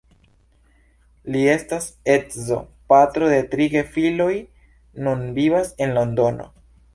Li 1.33 1.43
estas 1.55 1.85
edzo, 2.13 2.57
patro 2.93 3.29
de 3.33 3.37
tri 3.53 3.69
gefiloj, 3.75 4.31
nun 5.05 5.23
vivas 5.37 5.71
en 5.87 5.95
Londono. 6.01 6.51